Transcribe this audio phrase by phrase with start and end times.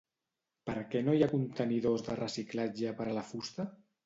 [0.69, 3.69] Perquè no hi ha contenidors de reciclatge per a la fusta?